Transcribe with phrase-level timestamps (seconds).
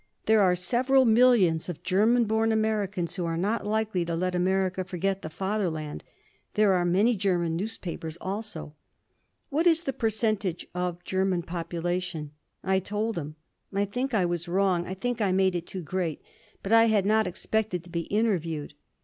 [0.25, 4.83] There are several millions of German born Americans who are not likely to let America
[4.83, 6.03] forget the Fatherland.
[6.55, 8.73] There are many German newspapers also."
[9.49, 12.31] "What is the percentage of German population?"
[12.63, 13.35] I told him.
[13.71, 14.87] I think I was wrong.
[14.87, 16.23] I think I made it too great.
[16.63, 18.73] But I had not expected to be interviewed.